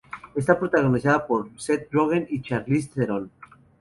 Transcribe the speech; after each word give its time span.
Es 0.33 0.45
protagonizada 0.47 1.27
por 1.27 1.51
Seth 1.61 1.91
Rogen 1.93 2.25
y 2.31 2.41
Charlize 2.41 2.89
Theron. 2.95 3.29